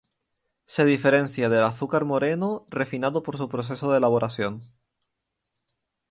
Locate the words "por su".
3.21-3.47